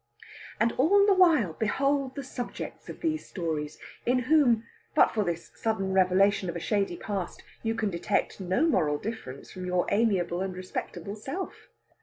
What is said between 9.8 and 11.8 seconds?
amiable and respectable self!